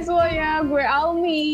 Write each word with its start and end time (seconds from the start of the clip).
Hai 0.00 0.08
semuanya, 0.08 0.64
gue 0.64 0.80
Almi. 0.80 1.44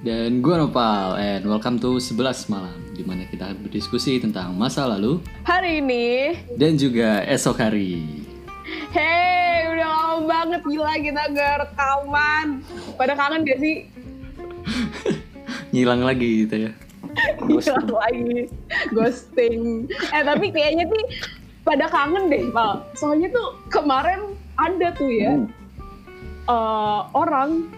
Dan 0.00 0.40
gue 0.40 0.56
Nopal, 0.56 1.20
and 1.20 1.44
welcome 1.44 1.76
to 1.76 2.00
11 2.00 2.48
malam 2.48 2.72
Di 2.96 3.04
mana 3.04 3.28
kita 3.28 3.44
akan 3.44 3.60
berdiskusi 3.60 4.16
tentang 4.16 4.56
masa 4.56 4.88
lalu 4.88 5.20
Hari 5.44 5.84
ini, 5.84 6.32
Dan 6.56 6.80
juga 6.80 7.20
esok 7.28 7.60
hari 7.60 8.24
hey, 8.96 9.68
udah 9.68 9.84
lama 9.84 10.16
banget 10.24 10.64
gila 10.64 10.96
kita 10.96 11.22
gak 11.36 11.54
rekaman. 11.68 12.64
Pada 12.96 13.12
kangen 13.12 13.44
gak 13.44 13.60
sih? 13.60 13.84
Ngilang 15.76 16.08
lagi 16.08 16.48
gitu 16.48 16.56
ya 16.56 16.72
Hilang 17.44 17.88
lagi, 17.92 18.48
ghosting. 18.96 19.92
Eh 20.16 20.24
tapi 20.24 20.56
kayaknya 20.56 20.88
sih 20.88 21.04
pada 21.68 21.84
kangen 21.92 22.32
deh, 22.32 22.48
Pak. 22.48 22.96
Soalnya 22.96 23.28
tuh 23.28 23.60
kemarin 23.68 24.32
ada 24.56 24.88
tuh 24.96 25.12
ya 25.12 25.36
eh, 26.48 27.00
orang 27.12 27.68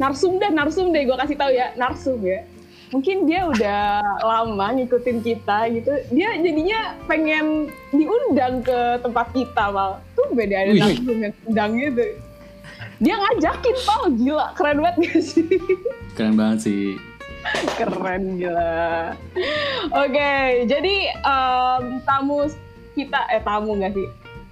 narsum 0.00 0.40
deh, 0.40 0.48
narsum 0.48 0.94
deh, 0.94 1.04
gue 1.04 1.16
kasih 1.18 1.36
tahu 1.36 1.52
ya, 1.52 1.74
narsum 1.76 2.18
ya. 2.22 2.46
Mungkin 2.90 3.28
dia 3.28 3.46
udah 3.46 4.02
lama 4.30 4.66
ngikutin 4.78 5.18
kita 5.22 5.68
gitu, 5.74 5.92
dia 6.14 6.38
jadinya 6.38 6.96
pengen 7.04 7.68
diundang 7.92 8.64
ke 8.64 8.98
tempat 9.02 9.26
kita, 9.34 9.64
Pak. 9.70 9.92
Tuh 10.16 10.28
beda 10.32 10.56
ada 10.56 10.72
Wih. 10.72 10.80
narsum 10.80 11.16
yang 11.18 11.34
undang 11.46 11.70
gitu. 11.76 12.04
Dia 13.00 13.14
ngajakin, 13.16 13.76
Pak, 13.84 14.02
gila, 14.20 14.46
keren 14.56 14.78
banget 14.80 14.96
gak 15.08 15.20
sih? 15.24 15.48
Keren 16.18 16.34
banget 16.36 16.58
sih 16.68 17.00
Keren 17.76 18.36
gila. 18.36 19.16
Oke, 19.96 20.32
jadi 20.68 20.94
em, 21.16 21.84
tamu 22.04 22.44
kita 22.92 23.20
eh 23.32 23.40
tamu 23.40 23.80
nggak 23.80 23.92
sih? 23.96 24.08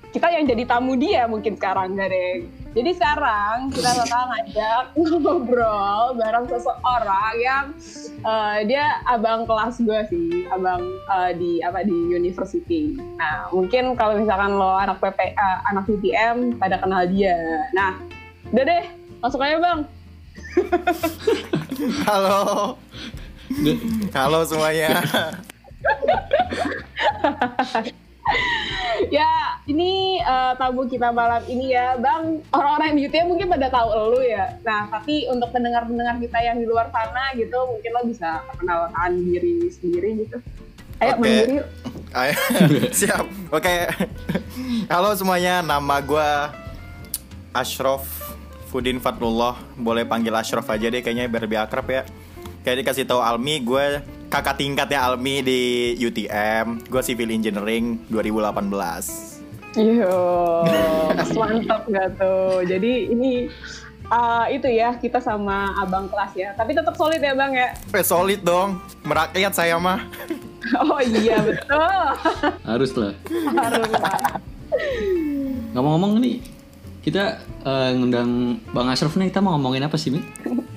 Kita 0.08 0.32
yang 0.32 0.48
jadi 0.48 0.64
tamu 0.64 0.96
dia 0.96 1.28
mungkin 1.28 1.60
sekarang 1.60 1.92
nggak 1.92 2.08
deh. 2.08 2.34
Jadi 2.76 2.90
sekarang 2.92 3.72
kita 3.72 3.90
bakal 3.96 4.22
ngajak 4.28 4.84
ngobrol 5.24 6.12
bareng 6.20 6.46
seseorang 6.52 7.34
yang 7.40 7.66
eh, 8.20 8.58
dia 8.68 9.00
abang 9.08 9.48
kelas 9.48 9.80
gue 9.80 10.00
sih, 10.12 10.44
abang 10.52 10.84
eh, 10.84 11.32
di 11.32 11.64
apa 11.64 11.80
di 11.80 11.96
university. 12.12 13.00
Nah 13.16 13.48
mungkin 13.48 13.96
kalau 13.96 14.20
misalkan 14.20 14.52
lo 14.52 14.76
anak 14.76 15.00
PPA, 15.00 15.64
anak 15.72 15.88
UTM 15.88 16.60
pada 16.60 16.76
kenal 16.76 17.08
dia. 17.08 17.64
Nah, 17.72 17.96
udah 18.52 18.64
deh, 18.68 18.84
masuk 19.24 19.40
aja 19.40 19.56
bang. 19.56 19.80
Halo. 22.08 22.76
Halo 24.12 24.38
semuanya. 24.44 25.00
ya 29.16 29.58
ini 29.68 30.20
eh, 30.20 30.52
tamu 30.58 30.84
kita 30.88 31.12
malam 31.14 31.42
ini 31.46 31.72
ya 31.72 31.96
bang 31.96 32.42
orang-orang 32.52 32.98
di 32.98 33.00
YouTube 33.08 33.36
mungkin 33.36 33.48
pada 33.48 33.68
tahu 33.72 33.88
lu 34.16 34.20
ya 34.24 34.58
nah 34.62 34.88
tapi 34.90 35.28
untuk 35.30 35.52
pendengar-pendengar 35.54 36.18
kita 36.20 36.38
yang 36.42 36.56
di 36.60 36.66
luar 36.66 36.92
sana 36.92 37.32
gitu 37.36 37.56
mungkin 37.68 37.90
lo 37.94 38.02
bisa 38.04 38.42
perkenalkan 38.48 39.10
diri 39.22 39.68
sendiri 39.70 40.26
gitu 40.26 40.38
ayo 40.98 41.12
Oke. 41.14 41.22
mandiri 41.22 41.54
yuk. 41.62 41.68
Ayo, 42.16 42.32
Siap. 43.04 43.52
Oke. 43.52 43.84
Halo 44.92 45.12
semuanya, 45.12 45.60
nama 45.60 46.00
gue 46.00 46.30
Ashraf 47.52 48.08
Fudin 48.72 48.96
Fatullah. 48.96 49.60
Boleh 49.76 50.08
panggil 50.08 50.32
Ashraf 50.32 50.64
aja 50.72 50.88
deh 50.88 51.04
kayaknya 51.04 51.28
biar 51.28 51.44
lebih 51.44 51.60
akrab 51.60 51.84
ya. 51.84 52.02
Kayak 52.64 52.80
dikasih 52.80 53.04
tahu 53.04 53.20
Almi, 53.20 53.60
gue 53.60 54.00
kakak 54.28 54.60
tingkat 54.60 54.88
ya 54.92 55.08
Almi 55.08 55.40
di 55.40 55.60
UTM. 55.96 56.84
Gue 56.86 57.02
Civil 57.02 57.32
Engineering 57.32 58.04
2018. 58.12 59.76
Yo, 59.76 60.64
mantap 61.36 61.88
gak 61.88 62.08
tuh. 62.20 62.64
Jadi 62.64 63.12
ini 63.12 63.48
eh, 64.08 64.44
itu 64.52 64.68
ya 64.68 64.96
kita 64.96 65.20
sama 65.20 65.72
abang 65.80 66.08
kelas 66.12 66.32
ya. 66.36 66.52
Tapi 66.56 66.76
tetap 66.76 66.94
solid 66.96 67.20
ya 67.20 67.32
bang 67.32 67.52
ya. 67.56 67.68
Eh 67.96 68.04
solid 68.04 68.40
dong, 68.44 68.80
merakyat 69.04 69.52
saya 69.56 69.76
mah. 69.80 70.04
Oh 70.68 71.00
iya 71.00 71.40
betul. 71.40 72.04
Harus 72.66 72.92
lah 72.92 73.16
Harus 73.56 73.88
lah. 73.88 74.36
Ngomong-ngomong 75.72 76.20
nih 76.20 76.44
Kita 77.00 77.40
eh, 77.64 77.90
ngundang 77.96 78.60
Bang 78.76 78.92
Ashraf 78.92 79.16
nih 79.16 79.32
Kita 79.32 79.40
mau 79.40 79.56
ngomongin 79.56 79.88
apa 79.88 79.96
sih 79.96 80.12
Mi? 80.12 80.20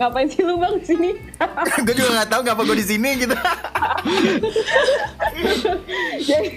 Ngapain 0.02 0.26
sih 0.34 0.42
lu 0.42 0.58
bang 0.58 0.82
sini? 0.82 1.14
gue 1.86 1.94
juga 1.94 2.10
nggak 2.18 2.30
tahu 2.34 2.42
ngapa 2.42 2.62
gue 2.66 2.78
di 2.82 2.88
sini 2.90 3.10
gitu. 3.22 3.36
jadi 6.30 6.50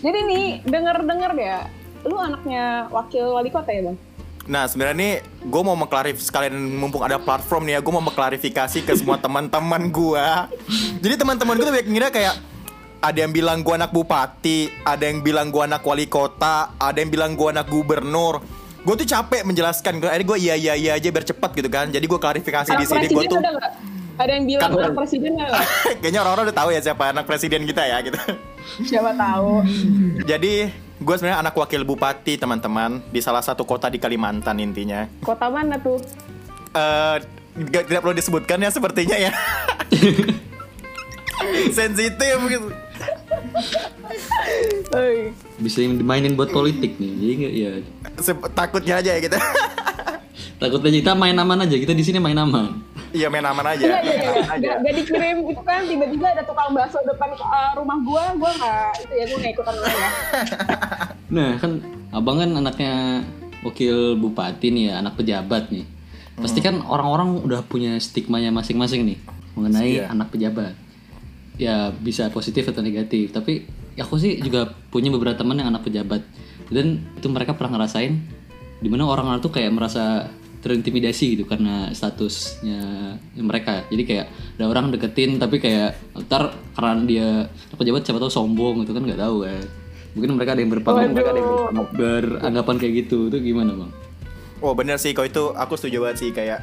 jadi 0.00 0.18
nih 0.24 0.44
denger 0.64 0.96
dengar 1.04 1.36
ya 1.36 1.68
lu 2.08 2.16
anaknya 2.16 2.88
wakil 2.88 3.36
wali 3.36 3.52
kota 3.52 3.70
ya 3.70 3.92
bang 3.92 3.98
Nah 4.42 4.66
sebenarnya 4.66 4.96
nih 4.98 5.14
gue 5.46 5.62
mau 5.62 5.76
mengklarifikasi 5.78 6.26
sekalian 6.26 6.56
mumpung 6.74 7.04
ada 7.06 7.20
platform 7.20 7.62
nih 7.68 7.78
ya 7.78 7.80
gue 7.84 7.92
mau 7.94 8.02
mengklarifikasi 8.02 8.78
ke 8.82 8.92
semua 8.98 9.20
teman-teman 9.20 9.86
gue. 9.86 10.26
Jadi 10.98 11.14
teman-teman 11.14 11.54
gue 11.60 11.66
tuh 11.68 11.74
banyak 11.78 11.88
ngira 11.92 12.08
kayak 12.10 12.34
ada 13.02 13.18
yang 13.22 13.30
bilang 13.30 13.62
gue 13.62 13.74
anak 13.74 13.94
bupati, 13.94 14.70
ada 14.82 15.06
yang 15.06 15.22
bilang 15.22 15.54
gue 15.54 15.62
anak 15.62 15.82
wali 15.86 16.10
kota, 16.10 16.74
ada 16.74 16.98
yang 16.98 17.10
bilang 17.10 17.38
gue 17.38 17.48
anak 17.54 17.70
gubernur. 17.70 18.42
Gue 18.82 18.94
tuh 18.96 19.04
capek 19.04 19.42
menjelaskan, 19.42 19.96
gue 19.96 20.06
akhirnya 20.06 20.26
gue 20.26 20.38
iya 20.40 20.54
iya 20.54 20.72
iya 20.74 20.90
aja 20.94 21.06
biar 21.06 21.24
cepet 21.24 21.50
gitu 21.54 21.68
kan. 21.68 21.86
Jadi 21.86 22.02
gue 22.02 22.16
klarifikasi 22.16 22.70
di 22.72 22.84
sini 22.84 23.04
gue 23.08 23.24
tuh 23.26 23.38
ada 24.12 24.28
yang 24.28 24.44
bilang 24.44 24.68
Kan- 24.68 24.78
anak 24.78 24.94
presiden 24.94 25.30
nggak 25.34 25.50
kayaknya 25.98 26.20
orang-orang 26.20 26.44
udah 26.46 26.54
tahu 26.54 26.68
ya 26.70 26.80
siapa 26.80 27.02
anak 27.08 27.24
presiden 27.24 27.64
kita 27.64 27.80
ya 27.82 27.96
gitu. 28.02 28.18
siapa 28.84 29.10
tahu 29.16 29.64
Jadi 30.22 30.52
gue 31.00 31.14
sebenarnya 31.16 31.40
anak 31.40 31.54
wakil 31.56 31.80
bupati 31.82 32.36
teman-teman 32.36 33.00
di 33.08 33.18
salah 33.18 33.40
satu 33.40 33.64
kota 33.64 33.86
di 33.86 33.96
Kalimantan 33.96 34.58
intinya. 34.58 35.06
kota 35.18 35.46
mana 35.46 35.76
tuh 35.76 35.98
eh 36.70 37.16
nggak- 37.56 37.84
tidak 37.88 38.00
perlu 38.00 38.14
disebutkan 38.14 38.58
ya 38.58 38.68
sepertinya 38.68 39.16
ya. 39.18 39.30
Sensitif 41.72 42.36
gitu. 42.46 42.68
Bisa 45.56 45.78
dimainin 45.80 46.34
buat 46.34 46.50
politik 46.50 46.96
nih 46.96 47.12
Jadi 47.12 47.32
nggak 47.34 47.52
ya 47.54 47.70
Se- 48.18 48.50
takutnya 48.52 48.98
aja 48.98 49.10
ya 49.14 49.20
kita. 49.20 49.38
Takutnya 50.58 50.90
kita 50.92 51.12
main 51.12 51.34
aman 51.34 51.62
aja 51.62 51.74
Kita 51.74 51.90
di 51.90 52.02
sini 52.02 52.18
main 52.18 52.36
aman 52.36 52.92
Iya 53.12 53.28
main 53.28 53.44
aman 53.44 53.66
aja. 53.68 53.84
Iya, 53.84 53.98
iya, 54.00 54.14
iya. 54.16 54.56
Gak, 54.56 54.76
gak 54.80 54.94
dikirim 54.96 55.36
itu 55.44 55.60
kan 55.60 55.84
tiba-tiba 55.84 56.32
ada 56.32 56.42
tukang 56.48 56.72
bakso 56.72 56.96
depan 57.04 57.28
uh, 57.36 57.76
rumah 57.76 58.00
gua, 58.00 58.24
gua 58.40 58.50
nggak 58.56 59.04
itu 59.04 59.12
ya 59.12 59.24
gua 59.28 59.36
nggak 59.36 59.52
ikutan 59.52 59.74
ya. 59.76 60.08
Nah 61.36 61.50
kan 61.60 61.72
abang 62.08 62.40
kan 62.40 62.50
anaknya 62.56 63.20
wakil 63.60 64.16
bupati 64.16 64.72
nih 64.72 64.84
ya, 64.88 65.04
anak 65.04 65.20
pejabat 65.20 65.68
nih. 65.68 65.84
Pasti 66.40 66.64
kan 66.64 66.80
orang-orang 66.80 67.44
udah 67.44 67.60
punya 67.60 68.00
stigmanya 68.00 68.48
masing-masing 68.48 69.04
nih 69.04 69.18
mengenai 69.52 70.00
Iya. 70.00 70.08
anak 70.08 70.32
pejabat. 70.32 70.72
Ya 71.60 71.92
bisa 71.92 72.32
positif 72.32 72.64
atau 72.64 72.80
negatif. 72.80 73.28
Tapi 73.28 73.68
aku 73.98 74.16
sih 74.16 74.40
juga 74.40 74.72
punya 74.88 75.12
beberapa 75.12 75.36
teman 75.36 75.58
yang 75.60 75.72
anak 75.72 75.84
pejabat. 75.84 76.24
Dan 76.72 77.04
itu 77.18 77.28
mereka 77.28 77.52
pernah 77.52 77.76
ngerasain 77.80 78.16
di 78.82 78.88
mana 78.88 79.04
orang-orang 79.06 79.38
tuh 79.44 79.52
kayak 79.52 79.70
merasa 79.70 80.26
terintimidasi 80.62 81.36
gitu 81.36 81.44
karena 81.44 81.90
statusnya 81.90 82.80
mereka. 83.34 83.82
Jadi 83.90 84.02
kayak 84.06 84.26
ada 84.56 84.64
orang 84.70 84.94
deketin 84.94 85.36
tapi 85.36 85.58
kayak 85.58 85.98
ntar 86.26 86.54
karena 86.78 87.02
dia 87.04 87.28
anak 87.50 87.76
pejabat 87.76 88.02
siapa 88.06 88.22
tahu 88.22 88.30
sombong 88.30 88.86
gitu 88.86 88.94
kan 88.94 89.02
nggak 89.02 89.20
tahu 89.20 89.36
kan. 89.42 89.62
Mungkin 90.12 90.30
mereka 90.36 90.50
ada 90.54 90.60
yang 90.60 90.72
berpanggung, 90.72 91.12
mereka 91.16 91.30
ada 91.32 91.40
yang 91.40 91.52
ber- 91.72 91.92
beranggapan 91.96 92.74
kayak 92.78 92.92
gitu. 93.04 93.32
Itu 93.32 93.38
gimana 93.42 93.74
bang? 93.74 93.90
Oh 94.62 94.72
bener 94.78 94.96
sih 95.02 95.10
kalau 95.10 95.26
itu 95.26 95.44
aku 95.50 95.74
setuju 95.74 96.06
banget 96.06 96.16
sih 96.22 96.30
kayak 96.30 96.62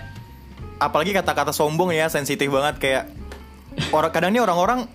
apalagi 0.80 1.12
kata-kata 1.12 1.52
sombong 1.52 1.92
ya 1.92 2.08
sensitif 2.08 2.48
banget 2.48 2.80
kayak 2.80 3.04
orang 3.92 4.12
kadang 4.16 4.32
nih 4.32 4.40
orang-orang 4.40 4.88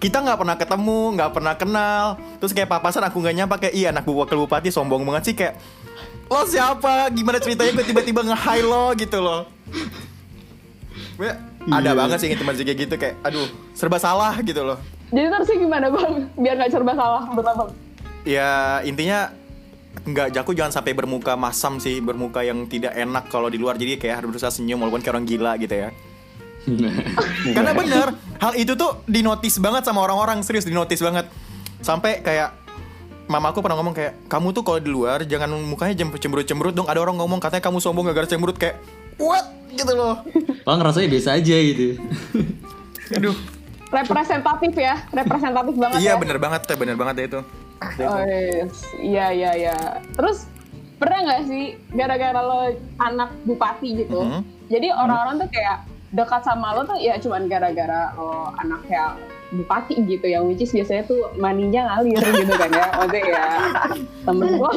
kita 0.00 0.16
nggak 0.18 0.38
pernah 0.40 0.56
ketemu 0.56 1.00
nggak 1.14 1.30
pernah 1.30 1.54
kenal. 1.54 2.04
Terus 2.40 2.50
kayak 2.50 2.68
papasan 2.68 3.04
aku 3.04 3.20
nggak 3.20 3.36
nyapa 3.36 3.54
kayak 3.60 3.74
iya 3.76 3.92
anak 3.92 4.02
bu 4.02 4.16
wakil 4.16 4.40
bupati 4.40 4.72
sombong 4.72 5.04
banget 5.04 5.22
sih. 5.22 5.34
Kayak 5.36 5.60
lo 6.26 6.42
siapa? 6.44 7.12
Gimana 7.12 7.36
ceritanya 7.36 7.76
kok 7.76 7.84
tiba-tiba 7.84 8.20
nge-high 8.24 8.64
lo? 8.64 8.96
Gitu 8.96 9.20
loh. 9.20 9.44
Ya, 11.20 11.36
ada 11.68 11.92
Iya. 11.92 11.98
banget 11.98 12.18
sih 12.18 12.32
teman 12.32 12.56
sih 12.56 12.64
kayak 12.64 12.78
gitu 12.80 12.94
kayak 12.96 13.20
aduh 13.20 13.44
serba 13.76 14.00
salah 14.00 14.32
gitu 14.40 14.64
loh. 14.64 14.80
Jadi 15.12 15.26
terusnya 15.28 15.56
gimana 15.60 15.86
bang? 15.86 16.12
Biar 16.34 16.54
nggak 16.56 16.70
serba 16.72 16.92
salah 16.96 17.22
menurut 17.28 17.46
abang. 17.46 17.70
ya 18.20 18.80
intinya 18.84 19.32
nggak 20.00 20.32
jago 20.32 20.52
jangan 20.52 20.70
sampai 20.70 20.92
bermuka 20.92 21.34
masam 21.34 21.76
sih 21.76 22.00
bermuka 22.00 22.40
yang 22.40 22.64
tidak 22.64 22.92
enak 22.94 23.28
kalau 23.28 23.52
di 23.52 23.60
luar. 23.60 23.76
Jadi 23.76 24.00
kayak 24.00 24.24
harus 24.24 24.28
berusaha 24.32 24.48
senyum 24.50 24.80
walaupun 24.80 25.04
kayak 25.04 25.12
orang 25.12 25.26
gila 25.28 25.52
gitu 25.56 25.76
ya 25.76 25.88
karena 27.56 27.72
bener 27.72 28.08
hal 28.36 28.52
itu 28.54 28.72
tuh 28.74 29.00
dinotis 29.04 29.56
banget 29.56 29.82
sama 29.84 30.04
orang-orang 30.04 30.44
serius 30.44 30.64
dinotis 30.64 31.00
banget 31.00 31.26
sampai 31.80 32.20
kayak 32.20 32.52
mamaku 33.26 33.62
pernah 33.62 33.78
ngomong 33.78 33.94
kayak 33.94 34.18
kamu 34.26 34.50
tuh 34.50 34.62
kalau 34.62 34.78
di 34.82 34.90
luar 34.90 35.22
jangan 35.22 35.48
mukanya 35.54 35.94
cemberut-cemberut 35.96 36.74
dong 36.74 36.90
ada 36.90 36.98
orang 36.98 37.16
ngomong 37.16 37.38
katanya 37.38 37.62
kamu 37.62 37.78
sombong 37.78 38.04
gara-gara 38.04 38.26
cemberut 38.26 38.58
kayak 38.58 38.76
what 39.16 39.46
gitu 39.70 39.94
loh 39.94 40.20
Bang 40.66 40.82
rasanya 40.82 41.08
biasa 41.08 41.38
aja 41.38 41.56
gitu. 41.56 41.96
aduh 43.16 43.36
Representatif 43.90 44.70
ya, 44.78 45.02
representatif 45.10 45.74
banget 45.74 45.98
iya 45.98 46.14
ya. 46.14 46.20
bener 46.20 46.38
banget 46.38 46.62
bener 46.74 46.94
banget 46.94 47.16
ya 47.16 47.26
itu 47.26 47.40
Oh, 47.80 48.20
yes. 48.28 48.84
iya 49.00 49.32
iya 49.32 49.50
iya. 49.56 49.76
Terus 50.12 50.44
pernah 51.00 51.24
nggak 51.24 51.48
sih 51.48 51.80
gara-gara 51.96 52.36
lo 52.36 52.68
anak 53.00 53.32
bupati 53.48 54.04
gitu 54.04 54.20
Mhm. 54.20 54.40
jadi 54.68 54.92
orang-orang 54.92 55.40
tuh 55.40 55.48
kayak 55.48 55.88
dekat 56.10 56.42
sama 56.42 56.74
lo 56.74 56.82
tuh 56.82 56.98
ya 56.98 57.14
cuman 57.22 57.46
gara-gara 57.46 58.10
lo 58.18 58.50
anak 58.58 58.82
yang 58.90 59.14
bupati 59.50 59.98
gitu 60.06 60.30
yang 60.30 60.46
which 60.46 60.62
is 60.62 60.70
biasanya 60.70 61.06
tuh 61.06 61.30
maninya 61.34 61.86
ngalir 61.90 62.22
gitu 62.22 62.54
kan 62.54 62.70
ya. 62.70 62.86
Maksudnya 62.94 63.22
ya 63.26 63.46
temen 64.26 64.48
gue 64.58 64.72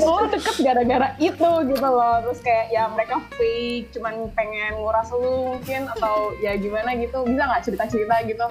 lo 0.00 0.16
deket 0.32 0.56
gara-gara 0.60 1.08
itu 1.20 1.50
gitu 1.68 1.88
loh. 1.88 2.16
Terus 2.24 2.40
kayak 2.44 2.66
ya 2.72 2.88
mereka 2.92 3.16
fake 3.36 3.92
cuman 3.96 4.28
pengen 4.36 4.72
nguras 4.80 5.08
lo 5.12 5.56
mungkin 5.56 5.88
atau 5.96 6.32
ya 6.40 6.56
gimana 6.56 6.96
gitu. 6.96 7.24
Bisa 7.24 7.42
nggak 7.48 7.62
cerita-cerita 7.64 8.14
gitu? 8.28 8.46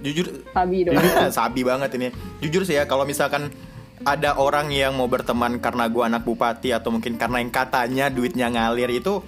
Jujur 0.00 0.26
Sabi 0.56 0.88
dong 0.88 0.96
sabi 1.36 1.60
banget 1.60 1.90
ini. 2.00 2.08
Jujur 2.40 2.64
sih 2.64 2.80
ya 2.80 2.88
kalau 2.88 3.04
misalkan 3.04 3.52
ada 4.00 4.40
orang 4.40 4.72
yang 4.72 4.96
mau 4.96 5.04
berteman 5.04 5.60
karena 5.60 5.84
gua 5.92 6.08
anak 6.08 6.24
bupati 6.24 6.72
atau 6.72 6.88
mungkin 6.88 7.20
karena 7.20 7.44
yang 7.44 7.52
katanya 7.52 8.08
duitnya 8.08 8.48
ngalir 8.48 8.88
itu 8.88 9.20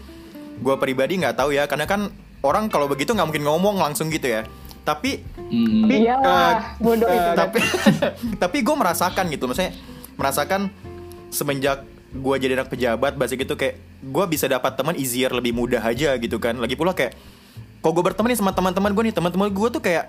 gua 0.63 0.79
pribadi 0.79 1.19
nggak 1.19 1.37
tahu 1.37 1.53
ya 1.53 1.67
karena 1.67 1.85
kan 1.85 2.09
orang 2.41 2.71
kalau 2.71 2.87
begitu 2.87 3.13
nggak 3.13 3.27
mungkin 3.29 3.45
ngomong 3.45 3.77
langsung 3.77 4.09
gitu 4.09 4.31
ya. 4.31 4.47
Tapi 4.83 5.23
Hmm. 5.53 5.85
tapi 5.85 5.95
Iya, 6.01 6.17
eh, 6.17 6.55
bodoh 6.81 7.07
eh, 7.07 7.15
itu, 7.15 7.29
Dan. 7.29 7.37
tapi 7.37 7.59
tapi 8.43 8.57
gue 8.65 8.73
merasakan 8.73 9.25
gitu 9.29 9.45
maksudnya 9.45 9.77
merasakan 10.17 10.73
semenjak 11.29 11.85
gue 12.09 12.35
jadi 12.41 12.57
anak 12.57 12.73
pejabat 12.73 13.21
basic 13.21 13.45
itu 13.45 13.53
kayak 13.53 13.77
gue 14.01 14.25
bisa 14.27 14.49
dapat 14.49 14.73
teman 14.75 14.97
easier 14.97 15.29
lebih 15.29 15.53
mudah 15.53 15.81
aja 15.81 16.17
gitu 16.17 16.41
kan 16.41 16.57
lagi 16.57 16.73
pula 16.73 16.97
kayak 16.97 17.13
kalau 17.85 17.93
gue 17.93 18.05
berteman 18.05 18.33
nih 18.33 18.41
sama 18.41 18.57
teman-teman 18.57 18.97
gue 18.97 19.05
nih 19.13 19.15
teman-teman 19.15 19.49
gue 19.53 19.69
tuh 19.69 19.83
kayak 19.85 20.09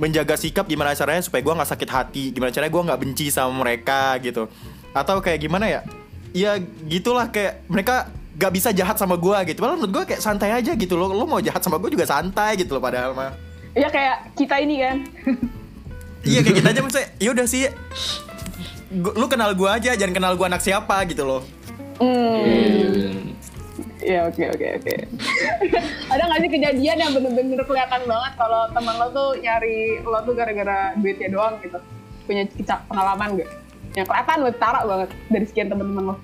menjaga 0.00 0.40
sikap 0.40 0.64
gimana 0.64 0.96
caranya 0.96 1.20
supaya 1.20 1.44
gue 1.44 1.52
nggak 1.52 1.68
sakit 1.68 1.88
hati 1.92 2.24
gimana 2.32 2.48
caranya 2.48 2.72
gue 2.72 2.82
nggak 2.88 3.00
benci 3.04 3.26
sama 3.28 3.52
mereka 3.60 4.16
gitu 4.24 4.48
atau 4.96 5.20
kayak 5.20 5.40
gimana 5.40 5.68
ya 5.68 5.80
ya 6.32 6.56
gitulah 6.88 7.28
kayak 7.28 7.60
mereka 7.68 8.08
gak 8.38 8.52
bisa 8.54 8.70
jahat 8.70 8.94
sama 8.94 9.18
gue 9.18 9.34
gitu 9.50 9.58
padahal 9.60 9.82
menurut 9.82 9.92
gue 9.92 10.04
kayak 10.14 10.22
santai 10.22 10.54
aja 10.54 10.72
gitu 10.72 10.94
loh 10.94 11.10
lo 11.10 11.26
mau 11.26 11.42
jahat 11.42 11.58
sama 11.58 11.76
gue 11.76 11.90
juga 11.90 12.06
santai 12.06 12.54
gitu 12.54 12.78
loh 12.78 12.82
padahal 12.82 13.10
mah 13.12 13.34
ya 13.74 13.90
kayak 13.90 14.32
kita 14.38 14.56
ini 14.62 14.76
kan 14.80 14.96
Iya 16.26 16.42
kayak 16.42 16.56
gitu 16.58 16.66
aja 16.66 16.80
maksudnya 16.82 17.08
Ya 17.22 17.28
udah 17.30 17.46
sih 17.46 17.70
Gu- 18.90 19.14
Lu 19.14 19.30
kenal 19.30 19.54
gua 19.54 19.78
aja 19.78 19.94
Jangan 19.94 20.14
kenal 20.18 20.32
gua 20.34 20.50
anak 20.50 20.62
siapa 20.66 21.06
gitu 21.06 21.22
loh 21.22 21.42
hmm. 22.02 22.42
Iya. 22.42 23.08
Ya 23.98 24.24
oke 24.24 24.40
oke 24.40 24.66
oke. 24.80 24.94
Ada 26.12 26.22
nggak 26.22 26.40
sih 26.40 26.50
kejadian 26.54 26.96
yang 26.96 27.12
bener-bener 27.12 27.60
kelihatan 27.60 28.08
banget 28.08 28.32
kalau 28.40 28.64
teman 28.72 28.94
lo 28.96 29.06
tuh 29.12 29.28
nyari 29.36 30.00
lo 30.00 30.18
tuh 30.24 30.32
gara-gara 30.32 30.96
duitnya 30.96 31.28
doang 31.28 31.60
gitu? 31.60 31.76
Punya 32.24 32.48
pengalaman 32.88 33.36
gak? 33.36 33.50
Yang 33.98 34.06
kelihatan 34.08 34.36
lo 34.40 34.50
tara 34.56 34.80
banget 34.88 35.10
dari 35.28 35.44
sekian 35.44 35.68
teman-teman 35.68 36.02
lo. 36.08 36.16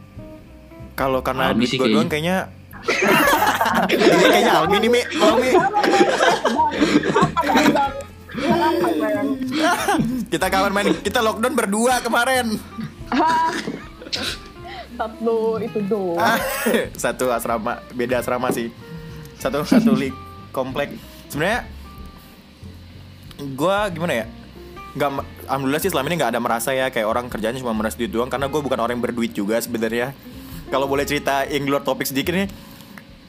Kalau 0.94 1.20
karena 1.26 1.50
Almi 1.50 1.66
duit 1.66 1.74
kayaknya. 1.74 1.94
doang 1.98 2.08
kayaknya 2.08 2.36
Ini 3.90 4.26
kayaknya 4.30 4.52
Almi 4.62 4.76
nih 4.78 4.90
Mi 4.92 5.02
Kalau 5.02 5.36
Mi 5.42 5.50
Apa 5.50 7.42
bang? 7.50 7.92
Bang? 8.34 8.74
Apa 8.78 8.88
bang? 8.94 9.28
Kita 10.30 10.46
kawan 10.48 10.72
main 10.72 10.88
Kita 11.02 11.18
lockdown 11.18 11.54
berdua 11.58 11.98
kemarin? 11.98 12.46
Satu 14.94 15.58
itu 15.58 15.82
doang. 15.90 16.22
Ah, 16.22 16.38
Satu 17.02 17.34
asrama 17.34 17.82
Beda 17.90 18.22
asrama 18.22 18.54
sih 18.54 18.70
Satu 19.42 19.66
satu 19.66 19.90
league 19.90 20.14
komplek 20.54 20.94
Sebenarnya 21.26 21.66
Gua 23.58 23.90
gimana 23.90 24.22
ya 24.22 24.26
Gak, 24.94 25.10
Alhamdulillah 25.50 25.82
sih 25.82 25.90
selama 25.90 26.06
ini 26.06 26.22
nggak 26.22 26.30
ada 26.30 26.38
merasa 26.38 26.70
ya 26.70 26.86
kayak 26.86 27.02
orang 27.10 27.26
kerjanya 27.26 27.58
cuma 27.58 27.74
meras 27.74 27.98
duit 27.98 28.14
doang 28.14 28.30
karena 28.30 28.46
gue 28.46 28.60
bukan 28.62 28.78
orang 28.78 28.94
yang 28.94 29.02
berduit 29.02 29.34
juga 29.34 29.58
sebenarnya 29.58 30.14
kalau 30.74 30.90
boleh 30.90 31.06
cerita 31.06 31.46
yang 31.46 31.70
luar 31.70 31.86
topik 31.86 32.02
sedikit 32.02 32.34
nih 32.34 32.50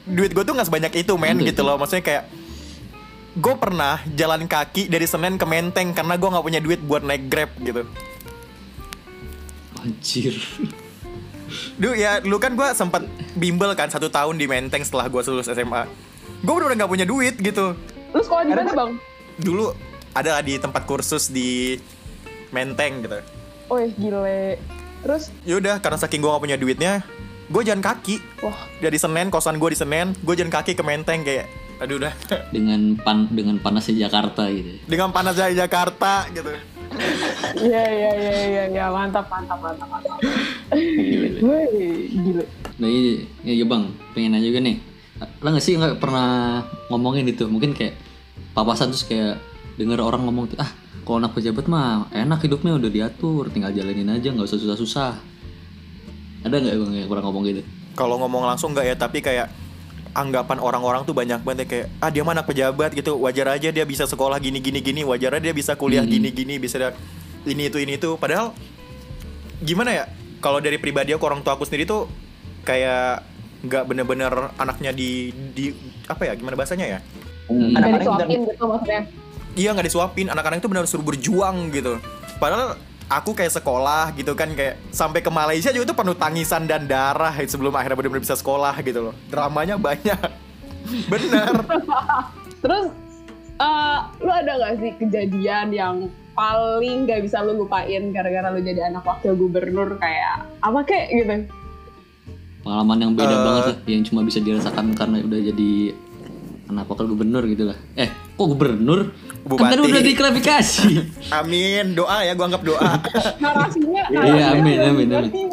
duit 0.09 0.33
gue 0.33 0.41
tuh 0.41 0.57
nggak 0.57 0.65
sebanyak 0.65 0.93
itu 1.05 1.13
men 1.17 1.37
gitu 1.45 1.61
loh. 1.61 1.77
Maksudnya 1.77 2.01
kayak 2.01 2.23
gue 3.37 3.55
pernah 3.61 4.01
jalan 4.17 4.49
kaki 4.49 4.89
dari 4.89 5.05
Senen 5.05 5.37
ke 5.37 5.45
Menteng 5.45 5.93
karena 5.93 6.17
gue 6.17 6.29
nggak 6.29 6.45
punya 6.45 6.61
duit 6.61 6.81
buat 6.81 7.05
naik 7.05 7.29
grab 7.29 7.51
gitu. 7.61 7.85
Anjir. 9.81 10.33
Duh 11.77 11.93
ya 11.93 12.21
lu 12.25 12.41
kan 12.41 12.57
gue 12.57 12.67
sempat 12.73 13.05
bimbel 13.37 13.77
kan 13.77 13.93
satu 13.93 14.09
tahun 14.09 14.41
di 14.41 14.49
Menteng 14.49 14.81
setelah 14.81 15.05
gue 15.05 15.21
lulus 15.29 15.45
SMA 15.45 15.85
gue 16.45 16.53
bener-bener 16.53 16.85
nggak 16.85 16.91
punya 16.91 17.05
duit 17.05 17.35
gitu. 17.37 17.77
Lu 18.13 18.21
sekolah 18.21 18.45
di 18.45 18.53
mana 18.53 18.73
bang? 18.73 18.93
dulu 19.35 19.75
ada 20.15 20.39
di 20.39 20.55
tempat 20.55 20.87
kursus 20.87 21.27
di 21.27 21.75
Menteng 22.49 23.03
gitu. 23.03 23.19
Oh 23.67 23.81
gile. 23.99 24.61
Terus, 25.05 25.29
Yaudah 25.45 25.77
karena 25.85 26.01
saking 26.01 26.17
gue 26.17 26.33
gak 26.33 26.41
punya 26.41 26.57
duitnya 26.57 27.05
Gue 27.45 27.61
jalan 27.61 27.81
kaki 27.81 28.17
wah 28.41 28.57
Dari 28.81 28.97
Senen, 28.97 29.29
kosan 29.29 29.61
gue 29.61 29.69
di 29.73 29.77
Senen 29.77 30.17
Gue 30.25 30.33
jalan 30.33 30.49
kaki 30.49 30.73
ke 30.73 30.81
Menteng 30.81 31.21
kayak 31.21 31.45
Aduh 31.81 32.01
udah 32.01 32.13
Dengan 32.55 32.97
pan 32.97 33.29
dengan 33.29 33.61
panasnya 33.61 34.07
Jakarta 34.07 34.49
gitu. 34.49 34.81
Dengan 34.89 35.13
panas 35.13 35.37
dari 35.37 35.53
Jakarta 35.53 36.25
gitu 36.33 36.53
Iya 37.55 37.83
iya 37.91 38.11
iya 38.15 38.33
iya 38.47 38.63
ya, 38.71 38.85
mantap 38.87 39.27
mantap 39.27 39.59
mantap 39.59 39.87
mantap. 39.89 40.19
Gila. 40.71 41.39
Wih, 41.43 42.07
gile. 42.11 42.43
Nah 42.79 42.87
iya, 42.87 43.23
iya 43.43 43.53
iya, 43.61 43.65
bang, 43.67 43.83
pengen 44.15 44.35
nanya 44.35 44.47
juga 44.47 44.59
nih. 44.63 44.77
Lah 45.43 45.49
nggak 45.55 45.63
sih 45.63 45.73
nggak 45.75 45.99
pernah 45.99 46.61
ngomongin 46.91 47.27
itu? 47.27 47.47
Mungkin 47.47 47.75
kayak 47.75 47.95
papasan 48.55 48.91
terus 48.91 49.07
kayak 49.07 49.39
denger 49.75 49.99
orang 50.03 50.23
ngomong 50.23 50.55
tuh, 50.55 50.57
ah 50.59 50.71
kalau 51.03 51.19
anak 51.19 51.35
pejabat 51.35 51.67
mah 51.67 52.07
enak 52.15 52.39
hidupnya 52.43 52.79
udah 52.79 52.91
diatur, 52.91 53.51
tinggal 53.51 53.75
jalanin 53.75 54.11
aja 54.11 54.31
nggak 54.31 54.47
usah 54.47 54.59
susah-susah. 54.59 55.13
Ada 56.45 56.55
nggak 56.61 56.75
bang 56.77 56.93
yang 56.93 57.09
pernah 57.09 57.23
ngomong 57.25 57.43
gitu? 57.49 57.61
Kalau 57.97 58.15
ngomong 58.21 58.45
langsung 58.45 58.71
nggak 58.71 58.85
ya 58.85 58.95
Tapi 58.95 59.19
kayak 59.19 59.49
Anggapan 60.15 60.61
orang-orang 60.63 61.03
tuh 61.03 61.11
banyak 61.11 61.41
banget 61.43 61.65
ya 61.65 61.67
kayak 61.67 61.87
Ah 61.99 62.09
dia 62.13 62.21
mah 62.21 62.37
anak 62.37 62.47
pejabat 62.47 62.93
gitu 62.93 63.17
Wajar 63.17 63.57
aja 63.57 63.73
dia 63.73 63.83
bisa 63.83 64.05
sekolah 64.05 64.37
gini 64.37 64.61
gini 64.61 64.79
gini 64.79 65.01
Wajar 65.01 65.35
aja 65.35 65.51
dia 65.51 65.55
bisa 65.55 65.73
kuliah 65.73 66.05
Hmm. 66.05 66.13
gini 66.13 66.29
gini 66.29 66.55
Bisa 66.55 66.77
dia 66.77 66.93
ini 67.43 67.67
itu 67.67 67.81
ini 67.81 67.97
itu 67.97 68.15
Padahal 68.15 68.53
Gimana 69.59 69.91
ya 69.91 70.05
Kalau 70.39 70.61
dari 70.61 70.77
pribadi 70.77 71.11
aku 71.11 71.25
orang 71.25 71.41
tua 71.41 71.57
aku 71.57 71.65
sendiri 71.65 71.83
tuh 71.83 72.05
Kayak 72.61 73.25
nggak 73.65 73.83
bener-bener 73.89 74.29
anaknya 74.61 74.93
di 74.93 75.33
di 75.33 75.73
apa 76.05 76.29
ya 76.29 76.37
gimana 76.37 76.53
bahasanya 76.53 76.85
ya 76.85 76.99
Hmm. 77.45 77.77
Anak-anak 77.77 78.01
disuapin 78.01 78.39
gitu 78.41 78.65
maksudnya. 78.65 79.01
Iya 79.53 79.69
nggak 79.77 79.85
disuapin, 79.85 80.27
anak-anak 80.33 80.57
itu 80.65 80.69
benar 80.73 80.85
suruh 80.89 81.05
berjuang 81.05 81.69
gitu. 81.69 82.01
Padahal 82.41 82.73
aku 83.05 83.37
kayak 83.37 83.53
sekolah 83.53 84.13
gitu 84.13 84.33
kan 84.33 84.49
kayak 84.51 84.81
sampai 84.89 85.21
ke 85.21 85.29
Malaysia 85.29 85.69
juga 85.69 85.93
tuh 85.93 85.97
penuh 85.97 86.17
tangisan 86.17 86.65
dan 86.65 86.89
darah 86.89 87.33
sebelum 87.39 87.71
akhirnya 87.71 87.97
benar-benar 87.97 88.23
bisa 88.23 88.35
sekolah 88.35 88.73
gitu 88.81 89.11
loh. 89.11 89.15
Dramanya 89.29 89.77
banyak. 89.77 90.17
Bener. 91.11 91.53
Terus, 92.63 92.85
eh, 93.57 93.97
lu 94.19 94.31
ada 94.31 94.51
gak 94.57 94.73
sih 94.79 94.91
kejadian 94.97 95.69
yang 95.69 95.95
paling 96.33 97.05
gak 97.05 97.21
bisa 97.21 97.39
lu 97.39 97.55
lupain 97.55 98.11
gara-gara 98.11 98.49
lu 98.49 98.59
jadi 98.59 98.89
anak 98.89 99.05
wakil 99.05 99.37
gubernur 99.37 99.95
kayak 99.97 100.45
apa 100.59 100.79
kek 100.83 101.05
gitu? 101.13 101.35
Pengalaman 102.65 102.97
yang 102.97 103.13
beda 103.13 103.29
Eh. 103.29 103.43
banget 103.45 103.63
lah, 103.65 103.77
yang 103.85 104.03
cuma 104.03 104.25
bisa 104.25 104.41
dirasakan 104.41 104.97
karena 104.97 105.21
udah 105.21 105.39
jadi 105.39 105.71
anak 106.65 106.89
wakil 106.89 107.05
gubernur 107.07 107.45
gitu 107.45 107.69
lah. 107.69 107.77
Eh, 107.93 108.09
kok 108.09 108.47
gubernur? 108.47 109.13
Kan 109.45 109.61
Bupati. 109.61 109.77
udah 109.77 110.01
diklarifikasi. 110.01 110.85
Amin, 111.29 111.93
doa 111.93 112.25
ya, 112.25 112.33
gua 112.33 112.49
anggap 112.49 112.65
doa. 112.65 112.97
Narasinya, 113.37 114.09
Iya, 114.09 114.57
amin, 114.57 114.77
amin, 114.81 115.07
amin. 115.13 115.29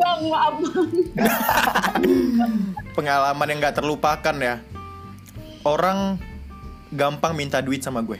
Pengalaman 2.97 3.47
yang 3.53 3.61
nggak 3.61 3.77
terlupakan 3.77 4.33
ya. 4.41 4.65
Orang 5.61 6.17
gampang 6.89 7.37
minta 7.37 7.61
duit 7.61 7.85
sama 7.85 8.01
gue. 8.01 8.17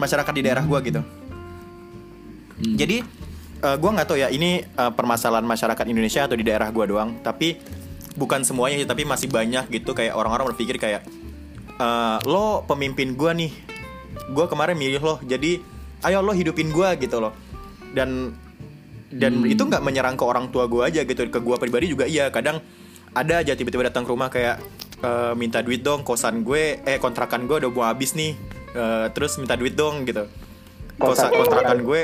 Masyarakat 0.00 0.32
di 0.32 0.40
daerah 0.40 0.64
gue 0.64 0.78
gitu. 0.88 1.04
Hmm. 1.04 2.76
Jadi 2.80 3.04
eh, 3.60 3.76
gua 3.76 3.90
nggak 3.92 4.08
tahu 4.08 4.24
ya 4.24 4.32
ini 4.32 4.64
eh, 4.64 4.92
permasalahan 4.96 5.44
masyarakat 5.44 5.84
Indonesia 5.84 6.24
atau 6.24 6.32
di 6.32 6.48
daerah 6.48 6.72
gua 6.72 6.88
doang, 6.88 7.20
tapi 7.20 7.60
bukan 8.16 8.40
semuanya 8.40 8.80
sih, 8.80 8.88
tapi 8.88 9.04
masih 9.04 9.28
banyak 9.28 9.68
gitu 9.68 9.92
kayak 9.92 10.16
orang-orang 10.16 10.48
berpikir 10.56 10.80
kayak 10.80 11.04
eh, 11.76 12.16
lo 12.24 12.64
pemimpin 12.64 13.12
gua 13.18 13.34
nih, 13.36 13.50
gua 14.30 14.46
kemarin 14.46 14.74
milih 14.74 14.98
lo, 14.98 15.14
jadi 15.20 15.60
ayo 16.02 16.18
lo 16.20 16.32
hidupin 16.32 16.68
gua 16.68 16.94
gitu 16.94 17.18
loh. 17.18 17.32
Dan 17.90 18.32
dan 19.08 19.38
Hmm. 19.38 19.48
itu 19.48 19.60
nggak 19.60 19.80
menyerang 19.80 20.16
ke 20.16 20.24
orang 20.24 20.48
tua 20.48 20.64
gua 20.64 20.88
aja 20.88 21.02
gitu, 21.02 21.20
ke 21.22 21.38
gua 21.38 21.56
pribadi 21.56 21.88
juga 21.88 22.04
iya. 22.04 22.28
Kadang 22.28 22.64
ada 23.12 23.40
aja 23.40 23.52
tiba-tiba 23.52 23.86
datang 23.86 24.02
ke 24.02 24.10
rumah 24.10 24.28
kayak 24.28 24.56
eh, 24.98 25.34
minta 25.34 25.58
duit 25.60 25.82
dong 25.82 26.00
kosan 26.00 26.40
gue, 26.40 26.78
eh 26.80 26.96
kontrakan 26.96 27.44
gue 27.44 27.58
udah 27.58 27.70
mau 27.70 27.84
habis 27.84 28.14
nih, 28.14 28.38
Eh, 28.72 29.06
terus 29.12 29.36
minta 29.36 29.52
duit 29.52 29.74
dong 29.74 30.06
gitu. 30.06 30.24
Kosa 30.94 31.28
kontrakan 31.28 31.82
gue 31.82 32.02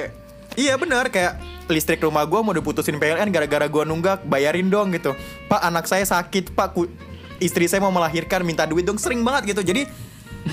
Iya 0.53 0.75
benar 0.75 1.07
kayak 1.07 1.39
listrik 1.71 2.03
rumah 2.03 2.27
gue 2.27 2.41
mau 2.43 2.51
diputusin 2.51 2.97
PLN 2.97 3.31
gara-gara 3.31 3.65
gue 3.65 3.85
nunggak 3.85 4.27
bayarin 4.27 4.67
dong 4.67 4.91
gitu 4.91 5.15
Pak 5.47 5.61
anak 5.63 5.87
saya 5.87 6.03
sakit 6.03 6.51
pak 6.51 6.75
ku- 6.75 6.91
istri 7.39 7.69
saya 7.69 7.79
mau 7.79 7.89
melahirkan 7.89 8.43
minta 8.43 8.67
duit 8.67 8.83
dong 8.83 8.99
sering 8.99 9.23
banget 9.23 9.55
gitu 9.55 9.63
jadi 9.63 9.87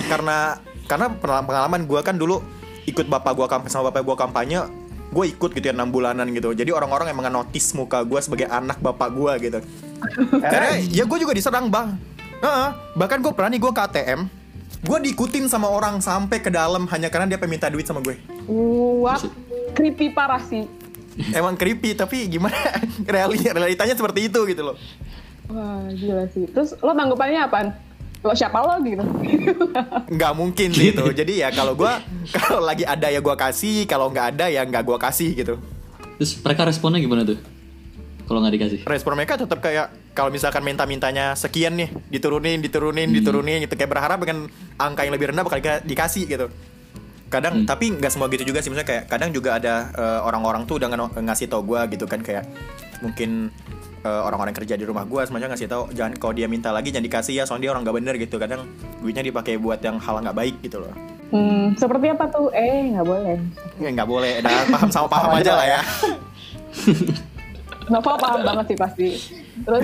karena 0.06 0.60
karena 0.86 1.10
pengalaman 1.20 1.86
gue 1.86 2.00
kan 2.01 2.15
dulu 2.15 2.42
ikut 2.86 3.10
bapak 3.10 3.34
gue 3.34 3.48
kampanye 3.50 3.72
sama 3.74 3.89
bapak 3.89 4.06
gue 4.06 4.15
kampanye 4.15 4.60
gue 5.15 5.25
ikut 5.32 5.50
gitu 5.56 5.65
ya 5.65 5.74
enam 5.74 5.89
bulanan 5.89 6.27
gitu 6.34 6.51
jadi 6.51 6.75
orang-orang 6.75 7.10
emang 7.10 7.30
notice 7.32 7.74
muka 7.74 8.04
gue 8.04 8.20
sebagai 8.22 8.46
anak 8.50 8.77
bapak 8.82 9.10
gue 9.13 9.34
gitu 9.50 9.60
karena 10.54 10.77
ya 10.82 11.04
gue 11.08 11.18
juga 11.18 11.34
diserang 11.34 11.70
bang 11.70 11.96
Heeh, 12.36 12.70
bahkan 13.00 13.24
gue 13.24 13.32
pernah 13.32 13.50
nih 13.50 13.62
gue 13.63 13.72
ke 13.72 13.82
ATM 13.82 14.22
gue 14.86 14.98
diikutin 15.10 15.50
sama 15.50 15.72
orang 15.72 15.98
sampai 15.98 16.38
ke 16.44 16.54
dalam 16.54 16.86
hanya 16.92 17.10
karena 17.10 17.25
dia 17.25 17.39
pengen 17.42 17.58
minta 17.58 17.72
duit 17.72 17.88
sama 17.88 18.04
gue 18.06 18.20
What? 19.01 19.25
Creepy 19.74 20.13
parah 20.13 20.39
sih. 20.39 20.68
emang 21.32 21.56
creepy 21.56 21.96
tapi 21.96 22.27
gimana 22.27 22.54
Reali 23.13 23.39
realitanya 23.39 23.96
seperti 23.96 24.27
itu 24.30 24.39
gitu 24.46 24.62
loh 24.62 24.77
Wah, 25.46 25.86
gila 25.94 26.25
sih. 26.34 26.50
Terus 26.50 26.74
lo 26.82 26.89
tanggapannya 26.98 27.38
apaan? 27.46 27.68
Lo 28.25 28.34
siapa 28.34 28.58
lo 28.58 28.82
gitu? 28.82 29.05
nggak 30.10 30.34
mungkin 30.34 30.74
sih 30.74 30.89
itu. 30.89 31.05
Jadi 31.13 31.46
ya 31.46 31.53
kalau 31.53 31.77
gue 31.77 31.91
kalau 32.41 32.65
lagi 32.65 32.82
ada 32.82 33.13
ya 33.13 33.22
gue 33.22 33.36
kasih 33.38 33.86
kalau 33.86 34.10
nggak 34.10 34.34
ada 34.34 34.46
ya 34.50 34.65
nggak 34.65 34.82
gue 34.82 34.98
kasih 34.98 35.29
gitu. 35.38 35.62
Terus 36.17 36.41
mereka 36.41 36.65
responnya 36.65 36.98
gimana 36.98 37.22
tuh? 37.22 37.38
Kalau 38.25 38.41
nggak 38.41 38.53
dikasih? 38.58 38.79
respon 38.89 39.13
mereka 39.13 39.38
tetap 39.38 39.62
kayak 39.62 39.94
kalau 40.17 40.34
misalkan 40.34 40.65
minta 40.65 40.89
mintanya 40.89 41.38
sekian 41.38 41.77
nih 41.77 41.94
diturunin 42.10 42.58
diturunin 42.58 43.13
diturunin 43.13 43.62
gitu. 43.62 43.77
Kayak 43.77 43.91
berharap 43.94 44.17
dengan 44.17 44.50
angka 44.82 45.05
yang 45.05 45.13
lebih 45.13 45.29
rendah 45.29 45.46
bakal 45.46 45.62
dika- 45.62 45.86
dikasih 45.86 46.25
gitu. 46.25 46.50
Kadang 47.29 47.70
tapi 47.70 47.94
nggak 47.94 48.10
semua 48.10 48.25
gitu 48.34 48.41
juga 48.41 48.65
sih. 48.65 48.74
Misalnya 48.74 48.89
kayak 48.89 49.03
kadang 49.05 49.29
juga 49.29 49.62
ada 49.62 49.94
eh, 49.94 50.20
orang-orang 50.25 50.65
tuh 50.65 50.82
udah 50.82 50.89
ngasih 51.22 51.46
tau 51.46 51.62
gue 51.62 51.77
gitu 51.94 52.10
kan. 52.10 52.25
Kayak 52.25 52.50
mungkin 53.05 53.53
orang-orang 54.08 54.54
yang 54.54 54.60
kerja 54.64 54.76
di 54.78 54.86
rumah 54.86 55.04
gue 55.06 55.22
semuanya 55.26 55.50
ngasih 55.52 55.68
tau 55.68 55.90
jangan 55.92 56.14
kalau 56.18 56.34
dia 56.38 56.46
minta 56.46 56.70
lagi 56.70 56.94
jangan 56.94 57.10
dikasih 57.10 57.34
ya 57.42 57.44
soalnya 57.44 57.68
dia 57.68 57.72
orang 57.74 57.84
nggak 57.84 57.98
bener 57.98 58.14
gitu 58.22 58.36
kadang 58.38 58.62
duitnya 59.02 59.26
dipakai 59.26 59.58
buat 59.58 59.82
yang 59.82 59.98
hal 59.98 60.22
nggak 60.22 60.38
baik 60.38 60.56
gitu 60.62 60.82
loh 60.82 60.94
Hmm, 61.26 61.74
seperti 61.74 62.14
apa 62.14 62.30
tuh? 62.30 62.54
Eh, 62.54 62.94
nggak 62.94 63.02
boleh. 63.02 63.36
ya 63.82 63.90
nggak 63.92 64.08
boleh 64.08 64.46
nah, 64.46 64.62
paham 64.70 64.90
sama 64.94 65.10
paham 65.10 65.34
aja 65.34 65.58
lah 65.58 65.66
ya 65.66 65.82
Nova 67.92 68.18
paham 68.18 68.42
banget 68.46 68.66
sih 68.74 68.78
pasti. 68.78 69.08
Terus, 69.62 69.84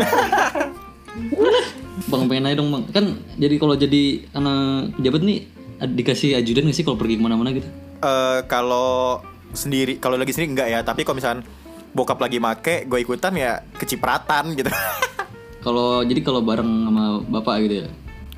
Bang 2.10 2.26
pengen 2.26 2.50
nanya 2.50 2.58
dong 2.58 2.74
bang, 2.74 2.84
kan 2.90 3.06
jadi 3.38 3.56
kalau 3.62 3.76
jadi 3.78 4.26
anak 4.34 4.96
pejabat 4.98 5.22
nih 5.22 5.40
dikasih 5.82 6.30
ajudan 6.40 6.66
nggak 6.70 6.78
sih 6.78 6.86
kalau 6.88 6.98
pergi 6.98 7.20
ke 7.20 7.22
mana-mana 7.22 7.54
gitu? 7.54 7.68
Eh, 8.02 8.40
kalau 8.50 9.22
sendiri 9.54 10.00
kalau 10.00 10.16
lagi 10.16 10.32
sendiri 10.32 10.56
enggak 10.56 10.68
ya 10.72 10.80
tapi 10.82 11.04
kalau 11.04 11.20
misalkan 11.20 11.44
bokap 11.92 12.20
lagi 12.20 12.38
make 12.40 12.88
gue 12.88 13.00
ikutan 13.04 13.34
ya 13.36 13.64
kecipratan 13.78 14.56
gitu 14.56 14.72
Kalau 15.62 16.02
jadi 16.02 16.26
kalau 16.26 16.42
bareng 16.42 16.90
sama 16.90 17.22
bapak 17.22 17.70
gitu 17.70 17.86
ya. 17.86 17.88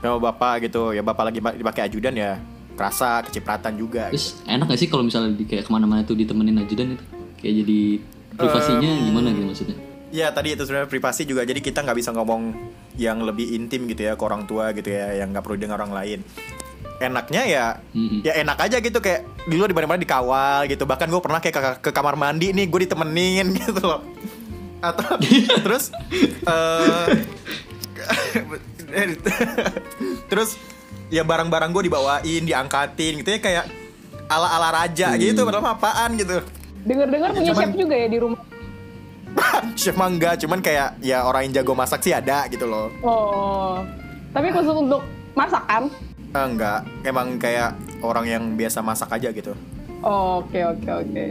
kalau 0.03 0.19
bapak 0.19 0.67
gitu 0.67 0.91
ya 0.91 1.00
bapak 1.00 1.31
lagi 1.31 1.39
dipakai 1.39 1.88
ajudan 1.88 2.12
ya 2.12 2.36
kerasa 2.75 3.24
kecipratan 3.24 3.79
juga 3.79 4.12
gitu. 4.12 4.19
Terus 4.19 4.43
enak 4.43 4.67
gak 4.67 4.79
sih 4.83 4.91
kalau 4.91 5.07
misalnya 5.07 5.31
di 5.31 5.48
kayak 5.48 5.63
ke 5.63 5.72
mana-mana 5.72 6.03
tuh 6.03 6.19
ditemenin 6.19 6.60
ajudan 6.60 7.00
itu? 7.00 7.05
Kayak 7.39 7.53
jadi 7.63 7.79
privasinya 8.36 8.91
gimana 9.07 9.27
gitu 9.31 9.48
maksudnya? 9.48 9.77
ya 10.13 10.29
tadi 10.29 10.53
itu 10.53 10.62
sebenarnya 10.62 10.89
privasi 10.93 11.25
juga 11.25 11.41
jadi 11.41 11.57
kita 11.57 11.81
nggak 11.81 11.98
bisa 11.98 12.13
ngomong 12.13 12.53
yang 13.01 13.25
lebih 13.25 13.50
intim 13.57 13.89
gitu 13.89 14.05
ya 14.05 14.13
ke 14.13 14.22
orang 14.22 14.45
tua 14.45 14.69
gitu 14.77 14.93
ya 14.93 15.17
yang 15.17 15.33
nggak 15.33 15.41
perlu 15.41 15.57
dengar 15.57 15.81
orang 15.81 15.89
lain 15.89 16.19
enaknya 16.96 17.42
ya 17.44 17.66
Mm-mm. 17.92 18.22
ya 18.22 18.34
enak 18.38 18.58
aja 18.60 18.78
gitu 18.78 18.98
kayak 18.98 19.22
di 19.44 19.56
luar 19.56 19.68
di 19.68 19.75
mana-mana 19.75 20.00
dikawal 20.00 20.66
gitu 20.66 20.84
bahkan 20.84 21.08
gue 21.08 21.20
pernah 21.20 21.38
kayak 21.38 21.56
ke, 21.56 21.62
ke 21.82 21.92
kamar 21.92 22.16
mandi 22.16 22.50
nih 22.50 22.66
gue 22.66 22.80
ditemenin 22.84 23.52
gitu 23.60 23.82
loh 23.82 24.02
atau 24.80 25.16
terus 25.66 25.92
eh 26.44 27.08
terus 30.30 30.56
ya 31.10 31.22
barang-barang 31.22 31.70
gue 31.72 31.84
dibawain 31.86 32.42
diangkatin 32.42 33.22
gitu 33.22 33.30
ya 33.30 33.40
kayak 33.40 33.66
ala-ala 34.25 34.70
raja 34.75 35.13
gitu 35.16 35.44
padahal 35.44 35.74
apaan 35.74 36.16
gitu 36.16 36.40
denger-dengar 36.84 37.30
punya 37.32 37.48
Cuman- 37.50 37.63
chef 37.63 37.75
juga 37.78 37.96
ya 37.96 38.08
di 38.08 38.20
rumah. 38.20 38.42
chef 39.74 39.96
mah 39.96 40.06
enggak 40.08 40.38
cuman 40.38 40.60
kayak 40.60 41.00
ya 41.02 41.25
orang 41.25 41.50
yang 41.50 41.54
jago 41.58 41.74
masak 41.74 42.00
sih 42.00 42.13
ada 42.13 42.46
gitu 42.48 42.63
loh 42.63 42.94
Oh, 43.02 43.82
tapi 44.30 44.52
khusus 44.52 44.70
untuk 44.72 45.02
masakan. 45.34 45.90
Eh, 46.34 46.46
enggak 46.46 46.82
emang 47.06 47.38
kayak 47.38 47.78
orang 48.02 48.25
yang 48.25 48.44
biasa 48.58 48.82
masak 48.82 49.10
aja 49.13 49.30
gitu 49.30 49.54
Oh, 50.04 50.44
Oke 50.44 50.60
oke 50.60 50.92
oke. 50.92 51.25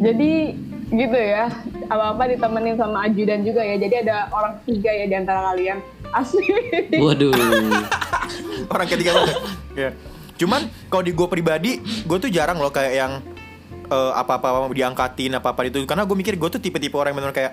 Jadi 0.00 0.56
gitu 0.88 1.18
ya, 1.20 1.52
apa-apa 1.92 2.32
ditemenin 2.32 2.80
sama 2.80 3.04
ajudan 3.04 3.44
juga 3.44 3.60
ya. 3.60 3.76
Jadi 3.76 4.08
ada 4.08 4.32
orang 4.32 4.56
ketiga 4.64 4.88
ya 4.88 5.04
di 5.04 5.16
antara 5.20 5.52
kalian. 5.52 5.84
Asli. 6.16 6.48
Waduh. 6.96 7.28
orang 8.72 8.88
ketiga 8.88 9.10
banget 9.14 9.36
ya 9.76 9.90
cuman 10.36 10.68
kalau 10.92 11.02
di 11.04 11.12
gue 11.16 11.28
pribadi 11.28 11.72
gue 11.80 12.18
tuh 12.20 12.30
jarang 12.32 12.60
loh 12.60 12.72
kayak 12.72 12.92
yang 12.92 13.12
eh, 13.88 14.12
apa-apa 14.12 14.68
diangkatin 14.72 15.38
apa-apa 15.40 15.68
itu 15.68 15.84
karena 15.88 16.04
gue 16.04 16.16
mikir 16.16 16.34
gue 16.36 16.48
tuh 16.52 16.60
tipe-tipe 16.60 16.96
orang 16.96 17.14
yang 17.14 17.18
bener 17.24 17.34
kayak 17.34 17.52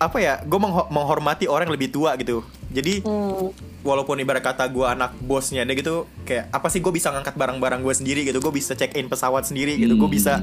apa 0.00 0.16
ya 0.16 0.40
gue 0.40 0.60
menghormati 0.88 1.44
orang 1.44 1.68
yang 1.68 1.74
lebih 1.76 1.92
tua 1.92 2.16
gitu 2.16 2.40
jadi 2.70 3.02
Hmm. 3.02 3.50
walaupun 3.82 4.16
ibarat 4.16 4.40
kata 4.40 4.66
gue 4.66 4.84
anak 4.84 5.18
bosnya 5.20 5.62
dia 5.62 5.74
gitu 5.74 6.06
kayak 6.22 6.48
apa 6.48 6.66
sih 6.66 6.78
gue 6.78 6.90
bisa 6.90 7.10
ngangkat 7.10 7.34
barang-barang 7.34 7.80
gue 7.80 7.92
sendiri 7.92 8.22
gitu 8.22 8.38
gue 8.38 8.52
bisa 8.52 8.72
check 8.72 8.94
in 8.94 9.06
pesawat 9.06 9.42
sendiri 9.42 9.74
gitu 9.76 9.94
gue 9.94 10.06
Hmm. 10.06 10.14
bisa 10.14 10.34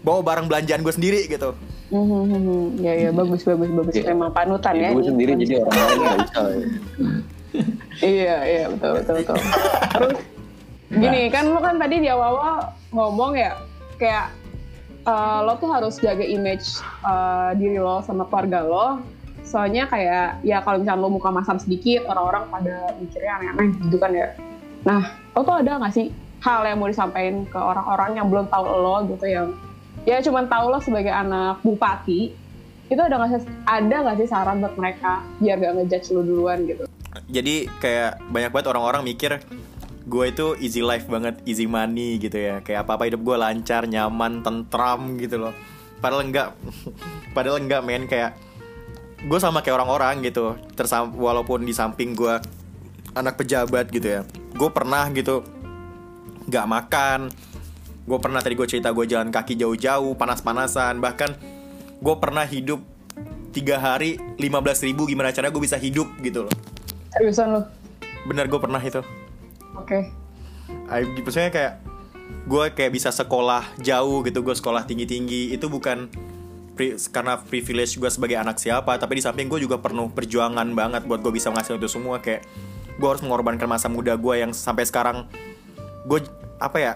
bawa 0.00 0.22
barang 0.22 0.46
belanjaan 0.46 0.80
gue 0.80 0.92
sendiri 0.92 1.26
gitu 1.26 1.52
Hmm, 1.90 2.06
hmm, 2.06 2.22
hmm, 2.24 2.40
hmm. 2.40 2.66
Ya 2.78 2.92
ya 2.96 3.10
bagus 3.10 3.42
bagus 3.42 3.66
bagus. 3.68 3.90
Iya. 3.92 4.14
Emang 4.14 4.30
panutan 4.30 4.78
ya. 4.78 4.94
gue 4.94 5.02
sendiri 5.02 5.34
jadi 5.34 5.58
orang 5.58 5.74
lain 5.74 5.98
nggak 5.98 6.18
bisa 6.22 6.40
ya. 6.40 6.58
Iya 8.00 8.36
iya 8.46 8.64
betul 8.70 8.90
betul 8.94 9.14
betul. 9.18 9.36
Terus 9.90 10.12
gini 10.88 11.20
kan 11.28 11.44
lo 11.46 11.58
kan 11.58 11.76
tadi 11.76 11.98
di 11.98 12.06
awal-awal 12.06 12.62
ngomong 12.90 13.34
ya 13.34 13.58
kayak 13.96 14.30
eh, 15.02 15.38
lo 15.42 15.52
tuh 15.56 15.66
harus 15.68 15.98
jaga 15.98 16.22
image 16.22 16.78
eh, 17.02 17.50
diri 17.58 17.76
lo 17.76 17.98
sama 18.00 18.22
keluarga 18.24 18.62
lo. 18.62 18.86
Soalnya 19.50 19.90
kayak 19.90 20.46
ya 20.46 20.62
kalau 20.62 20.78
misalnya 20.78 21.02
lo 21.02 21.10
muka 21.10 21.34
masam 21.34 21.58
sedikit 21.58 22.06
orang-orang 22.06 22.46
pada 22.46 22.94
mikirnya 23.02 23.32
aneh-aneh 23.42 23.68
gitu 23.82 23.96
kan 23.98 24.14
ya. 24.14 24.30
Nah 24.86 25.10
lo 25.34 25.42
tuh 25.42 25.58
ada 25.58 25.82
nggak 25.82 25.90
sih 25.90 26.06
hal 26.38 26.62
yang 26.62 26.78
mau 26.78 26.86
disampaikan 26.86 27.42
ke 27.50 27.58
orang-orang 27.58 28.14
yang 28.14 28.30
belum 28.30 28.46
tahu 28.46 28.64
lo 28.70 29.02
gitu 29.10 29.26
yang 29.26 29.50
ya 30.06 30.22
cuman 30.22 30.46
tahu 30.46 30.70
lo 30.70 30.78
sebagai 30.78 31.10
anak 31.10 31.58
bupati? 31.66 32.30
Itu 32.86 33.02
ada 33.02 33.18
nggak 33.18 33.42
sih 33.42 33.50
ada 33.66 33.96
nggak 34.06 34.16
sih 34.22 34.28
saran 34.30 34.62
buat 34.62 34.78
mereka 34.78 35.26
biar 35.42 35.58
gak 35.58 35.74
ngejudge 35.82 36.06
lo 36.14 36.22
duluan 36.22 36.58
gitu? 36.70 36.86
Jadi 37.26 37.66
kayak 37.82 38.22
banyak 38.30 38.54
banget 38.54 38.66
orang-orang 38.70 39.02
mikir 39.02 39.42
gue 40.10 40.24
itu 40.26 40.46
easy 40.58 40.82
life 40.82 41.06
banget 41.10 41.42
easy 41.42 41.66
money 41.66 42.22
gitu 42.22 42.38
ya. 42.38 42.62
Kayak 42.62 42.86
apa 42.86 43.02
apa 43.02 43.04
hidup 43.10 43.20
gue 43.26 43.34
lancar 43.34 43.90
nyaman 43.90 44.46
tentram 44.46 45.18
gitu 45.18 45.42
loh. 45.42 45.54
Padahal 45.98 46.22
enggak. 46.22 46.54
Padahal 47.36 47.58
enggak 47.58 47.82
men. 47.82 48.06
Kayak 48.06 48.38
gue 49.20 49.38
sama 49.40 49.60
kayak 49.60 49.82
orang-orang 49.82 50.24
gitu 50.24 50.56
tersam 50.72 51.12
walaupun 51.12 51.64
di 51.64 51.76
samping 51.76 52.16
gue 52.16 52.40
anak 53.12 53.36
pejabat 53.36 53.92
gitu 53.92 54.20
ya 54.20 54.20
gue 54.56 54.70
pernah 54.72 55.04
gitu 55.12 55.44
nggak 56.48 56.66
makan 56.66 57.28
gue 58.08 58.18
pernah 58.18 58.40
tadi 58.40 58.56
gue 58.56 58.66
cerita 58.66 58.90
gue 58.90 59.04
jalan 59.04 59.28
kaki 59.28 59.60
jauh-jauh 59.60 60.16
panas-panasan 60.16 60.98
bahkan 60.98 61.36
gue 62.00 62.14
pernah 62.16 62.48
hidup 62.48 62.80
tiga 63.50 63.76
hari 63.76 64.16
15.000 64.38 64.88
ribu 64.88 65.04
gimana 65.04 65.34
caranya 65.34 65.52
gue 65.52 65.62
bisa 65.62 65.76
hidup 65.76 66.06
gitu 66.22 66.46
loh. 66.46 66.54
Seriusan 67.12 67.50
lo 67.52 67.62
bener 68.24 68.46
gue 68.46 68.60
pernah 68.60 68.80
itu. 68.80 69.00
Oke. 69.76 70.12
I, 70.90 71.02
maksudnya 71.22 71.50
kayak 71.50 71.72
gue 72.46 72.64
kayak 72.74 72.92
bisa 72.94 73.10
sekolah 73.10 73.62
jauh 73.78 74.22
gitu 74.26 74.42
gue 74.42 74.54
sekolah 74.54 74.86
tinggi 74.86 75.06
tinggi 75.06 75.42
itu 75.54 75.66
bukan 75.66 76.10
pri- 76.80 76.96
karena 77.12 77.36
privilege 77.36 78.00
gue 78.00 78.08
sebagai 78.08 78.40
anak 78.40 78.56
siapa 78.56 78.96
tapi 78.96 79.20
di 79.20 79.22
samping 79.22 79.52
gue 79.52 79.60
juga 79.60 79.76
penuh 79.76 80.08
perjuangan 80.08 80.64
banget 80.72 81.04
buat 81.04 81.20
gue 81.20 81.28
bisa 81.28 81.52
ngasih 81.52 81.76
itu 81.76 81.92
semua 81.92 82.24
kayak 82.24 82.48
gue 82.96 83.04
harus 83.04 83.20
mengorbankan 83.20 83.68
masa 83.68 83.92
muda 83.92 84.16
gue 84.16 84.34
yang 84.34 84.56
sampai 84.56 84.88
sekarang 84.88 85.28
gue 86.08 86.24
apa 86.56 86.78
ya 86.80 86.92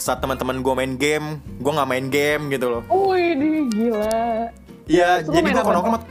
saat 0.00 0.24
teman-teman 0.24 0.64
gue 0.64 0.72
main 0.72 0.94
game 0.96 1.26
gue 1.60 1.68
nggak 1.68 1.88
main 1.88 2.06
game 2.08 2.42
gitu 2.48 2.72
loh 2.72 2.82
Wih, 2.88 3.36
ini 3.36 3.68
gila. 3.68 4.48
Terus 4.88 5.28
lu 5.28 5.32
jadi 5.36 5.44
main 5.44 5.52
gue 5.52 5.60
apa? 5.60 5.68
kalau 5.68 5.76
nongkrong 5.76 6.04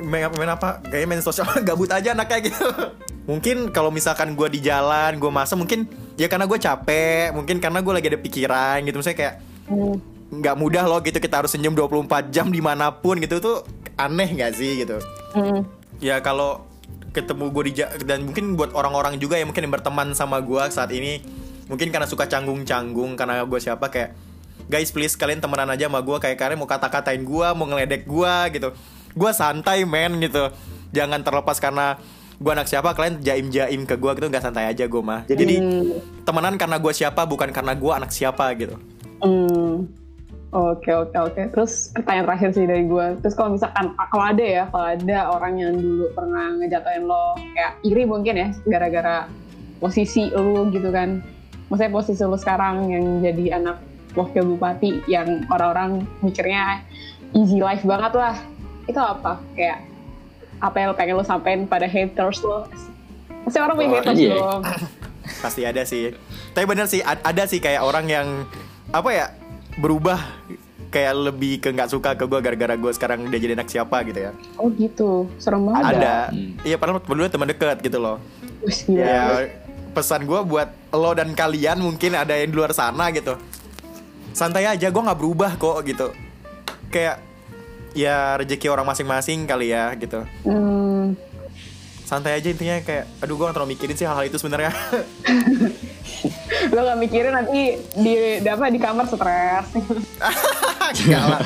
main, 0.00 0.24
main 0.32 0.50
apa? 0.50 0.68
Kayaknya 0.82 1.06
main 1.06 1.20
sosial 1.20 1.44
gabut 1.68 1.92
aja 1.92 2.16
anaknya 2.16 2.48
gitu. 2.48 2.64
Mungkin 3.24 3.68
kalau 3.68 3.92
misalkan 3.92 4.32
gue 4.32 4.48
di 4.48 4.60
jalan, 4.60 5.20
gue 5.20 5.28
masa 5.28 5.52
mungkin 5.52 5.84
ya 6.16 6.24
karena 6.24 6.48
gue 6.48 6.56
capek, 6.56 7.36
mungkin 7.36 7.60
karena 7.60 7.84
gue 7.84 7.92
lagi 7.92 8.08
ada 8.08 8.20
pikiran 8.20 8.80
gitu. 8.82 8.96
Misalnya 8.96 9.18
kayak 9.20 9.34
Hmm. 9.64 9.96
Nggak 10.40 10.56
mudah 10.56 10.84
loh 10.88 10.98
gitu 11.04 11.18
kita 11.20 11.42
harus 11.44 11.52
senyum 11.52 11.76
24 11.76 12.30
jam 12.34 12.48
di 12.48 12.58
mana 12.58 12.90
pun 12.90 13.20
gitu 13.20 13.38
tuh 13.38 13.56
aneh 13.94 14.26
nggak 14.30 14.52
sih 14.54 14.82
gitu. 14.86 14.98
Hmm. 15.36 15.66
Ya 16.02 16.18
kalau 16.18 16.66
ketemu 17.14 17.44
gue 17.54 17.62
di 17.70 17.72
dan 18.02 18.26
mungkin 18.26 18.58
buat 18.58 18.74
orang-orang 18.74 19.22
juga 19.22 19.38
yang 19.38 19.50
mungkin 19.54 19.70
yang 19.70 19.74
berteman 19.78 20.18
sama 20.18 20.42
gue 20.42 20.62
saat 20.74 20.90
ini 20.90 21.22
mungkin 21.70 21.94
karena 21.94 22.10
suka 22.10 22.26
canggung-canggung 22.26 23.14
karena 23.14 23.46
gue 23.46 23.60
siapa 23.62 23.86
kayak 23.86 24.18
guys 24.66 24.90
please 24.90 25.14
kalian 25.14 25.38
temenan 25.38 25.70
aja 25.70 25.86
sama 25.86 26.02
gue 26.02 26.16
kayak 26.18 26.36
kalian 26.36 26.58
mau 26.58 26.66
kata-katain 26.66 27.22
gue 27.22 27.46
mau 27.54 27.64
ngeledek 27.70 28.02
gue 28.04 28.34
gitu 28.58 28.68
gue 29.14 29.30
santai 29.30 29.86
men 29.86 30.18
gitu 30.18 30.50
jangan 30.90 31.22
terlepas 31.22 31.62
karena 31.62 31.96
gue 32.34 32.50
anak 32.50 32.66
siapa 32.66 32.90
kalian 32.98 33.22
jaim-jaim 33.22 33.86
ke 33.86 33.94
gue 33.94 34.10
gitu 34.18 34.26
nggak 34.26 34.42
santai 34.42 34.66
aja 34.66 34.84
gue 34.90 35.02
mah 35.02 35.22
jadi 35.30 35.54
Hmm. 35.54 36.02
temenan 36.26 36.58
karena 36.58 36.82
gue 36.82 36.92
siapa 36.92 37.22
bukan 37.30 37.54
karena 37.54 37.78
gue 37.78 37.92
anak 37.94 38.10
siapa 38.10 38.50
gitu. 38.58 38.74
Oke 40.54 40.94
oke 40.94 41.18
oke. 41.18 41.42
Terus 41.50 41.90
pertanyaan 41.90 42.30
terakhir 42.30 42.48
sih 42.54 42.62
dari 42.62 42.86
gue. 42.86 43.06
Terus 43.26 43.34
kalau 43.34 43.58
misalkan 43.58 43.90
kalau 43.98 44.24
ada 44.24 44.44
ya, 44.46 44.62
kalau 44.70 44.86
ada 44.86 45.18
orang 45.34 45.54
yang 45.58 45.74
dulu 45.74 46.06
pernah 46.14 46.54
ngejatuhin 46.62 47.10
lo 47.10 47.34
kayak 47.58 47.72
iri 47.82 48.06
mungkin 48.06 48.34
ya, 48.38 48.48
gara-gara 48.70 49.26
posisi 49.82 50.30
lo 50.30 50.70
gitu 50.70 50.94
kan. 50.94 51.18
Maksudnya 51.66 51.90
posisi 51.90 52.22
lo 52.22 52.38
sekarang 52.38 52.86
yang 52.86 53.18
jadi 53.18 53.58
anak 53.58 53.82
wakil 54.14 54.54
bupati 54.54 55.02
yang 55.10 55.42
orang-orang 55.50 56.06
mikirnya 56.22 56.86
easy 57.34 57.58
life 57.58 57.82
banget 57.82 58.14
lah. 58.14 58.38
Itu 58.86 59.02
apa? 59.02 59.42
Kayak 59.58 59.82
apa 60.62 60.76
yang 60.78 60.86
lo 60.86 60.94
pengen 60.94 61.14
lo 61.18 61.26
sampein 61.26 61.66
pada 61.66 61.90
haters 61.90 62.46
lo? 62.46 62.70
Pasti 63.42 63.58
orang 63.58 63.74
punya 63.74 63.90
Oh, 63.90 63.94
haters 63.98 64.18
iya. 64.22 64.34
dong. 64.38 64.62
Pasti 65.42 65.60
ada 65.66 65.82
sih. 65.82 66.14
Tapi 66.54 66.62
bener 66.62 66.86
sih 66.86 67.02
ada 67.02 67.42
sih 67.50 67.58
kayak 67.58 67.82
orang 67.82 68.06
yang 68.06 68.46
apa 68.94 69.10
ya 69.10 69.26
berubah 69.78 70.20
kayak 70.94 71.14
lebih 71.30 71.58
ke 71.58 71.74
nggak 71.74 71.90
suka 71.90 72.14
ke 72.14 72.22
gue 72.22 72.38
gara-gara 72.38 72.74
gue 72.78 72.92
sekarang 72.94 73.26
udah 73.26 73.38
jadi 73.38 73.58
anak 73.58 73.68
siapa 73.70 74.06
gitu 74.06 74.30
ya. 74.30 74.32
Oh 74.54 74.70
gitu, 74.70 75.26
serem 75.42 75.66
banget. 75.66 75.98
Ada. 75.98 76.16
Hmm. 76.30 76.52
Iya 76.62 76.76
padahal 76.78 77.02
berdua 77.02 77.26
teman 77.26 77.50
dekat 77.50 77.82
gitu 77.82 77.98
loh. 77.98 78.22
Gila. 78.62 79.02
Ya 79.02 79.22
pesan 79.94 80.26
gue 80.26 80.40
buat 80.42 80.68
lo 80.90 81.10
dan 81.14 81.34
kalian 81.34 81.78
mungkin 81.82 82.14
ada 82.18 82.34
yang 82.34 82.50
di 82.50 82.56
luar 82.58 82.70
sana 82.74 83.10
gitu. 83.10 83.38
Santai 84.34 84.66
aja, 84.66 84.90
gue 84.90 85.02
nggak 85.02 85.18
berubah 85.18 85.54
kok 85.58 85.82
gitu. 85.86 86.10
Kayak 86.90 87.22
ya 87.94 88.34
rezeki 88.34 88.66
orang 88.70 88.86
masing-masing 88.86 89.46
kali 89.46 89.70
ya 89.70 89.94
gitu. 89.94 90.26
Hmm, 90.42 91.14
Santai 92.04 92.36
aja 92.36 92.52
intinya 92.52 92.76
kayak, 92.84 93.08
aduh 93.24 93.34
gue 93.38 93.46
gak 93.48 93.56
terlalu 93.56 93.72
mikirin 93.78 93.96
sih 93.96 94.04
hal-hal 94.04 94.28
itu 94.28 94.36
sebenarnya. 94.36 94.74
lo 96.72 96.80
gak 96.86 97.00
mikirin 97.00 97.34
nanti 97.34 97.76
di, 97.98 98.12
di 98.40 98.48
apa 98.48 98.70
di 98.70 98.80
kamar 98.80 99.04
stres. 99.10 99.66
Lah. 101.10 101.42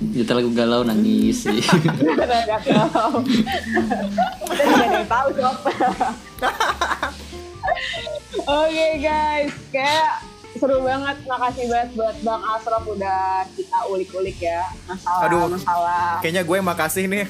Nyetel 0.00 0.36
lagu 0.42 0.50
galau 0.52 0.82
nangis 0.84 1.46
sih. 1.48 1.60
Gak 1.62 2.90
tahu. 2.92 3.22
Kita 3.24 4.62
tidak 4.64 4.76
ada 4.76 4.96
yang 5.00 5.08
tahu 5.08 5.28
siapa. 5.32 5.70
Oke 8.66 8.88
guys, 9.02 9.52
kayak 9.74 10.25
seru 10.56 10.82
banget. 10.82 11.16
Makasih 11.24 11.64
banget 11.68 11.90
buat 11.94 12.16
Bang 12.20 12.42
Asraf 12.42 12.84
udah 12.84 13.44
kita 13.52 13.78
ulik-ulik 13.88 14.36
ya 14.36 14.64
masalah 14.84 15.24
Aduh. 15.28 15.46
masalah 15.48 16.18
Kayaknya 16.20 16.42
gue 16.42 16.56
yang 16.56 16.68
makasih 16.68 17.04
nih. 17.08 17.24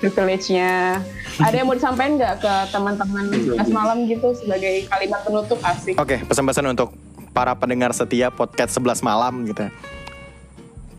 privilege-nya. 0.00 1.00
Ada 1.40 1.54
yang 1.54 1.66
mau 1.66 1.76
disampaikan 1.76 2.18
nggak 2.18 2.34
ke 2.42 2.54
teman-teman 2.70 3.24
pas 3.56 3.68
malam 3.68 3.98
gitu 4.06 4.28
sebagai 4.36 4.86
kalimat 4.88 5.20
penutup 5.22 5.58
asik? 5.62 5.94
Oke, 5.96 6.20
pesan-pesan 6.24 6.66
untuk 6.70 6.92
para 7.30 7.54
pendengar 7.54 7.94
setia 7.94 8.28
podcast 8.28 8.74
11 8.76 9.00
malam 9.06 9.46
gitu 9.46 9.66
ya. 9.66 9.70